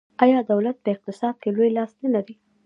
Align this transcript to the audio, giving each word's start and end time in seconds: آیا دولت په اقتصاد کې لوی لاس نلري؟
آیا 0.23 0.39
دولت 0.51 0.77
په 0.83 0.89
اقتصاد 0.95 1.35
کې 1.41 1.49
لوی 1.55 1.69
لاس 1.77 1.91
نلري؟ 2.03 2.35